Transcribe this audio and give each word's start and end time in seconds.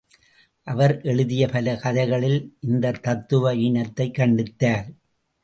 அவர் 0.63 1.01
எழுதிய 1.01 1.47
பல 1.47 1.75
கதைகளில் 1.75 2.57
இந்த 2.59 2.91
தத்துவ 2.91 3.53
ஈனத்தைக் 3.55 4.17
கண்டித்தார். 4.17 4.93